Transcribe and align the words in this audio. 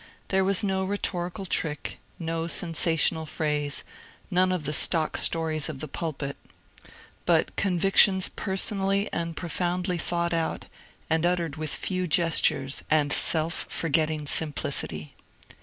There 0.29 0.43
was 0.43 0.63
no 0.63 0.83
rhetorical 0.83 1.45
trick, 1.45 1.99
no 2.17 2.47
sensational 2.47 3.27
phrase, 3.27 3.83
none 4.31 4.51
of 4.51 4.63
the 4.63 4.73
stock 4.73 5.15
stories 5.15 5.69
of 5.69 5.77
the 5.77 5.87
pulpit, 5.87 6.37
but 7.27 7.55
convictions 7.55 8.27
personally 8.27 9.13
and 9.13 9.37
profoundly 9.37 9.99
thought 9.99 10.33
out 10.33 10.65
and 11.07 11.23
uttered 11.23 11.55
with 11.55 11.69
few 11.71 12.07
gestures 12.07 12.81
and 12.89 13.13
self 13.13 13.67
forgetting 13.69 14.25
simplicity. 14.25 15.13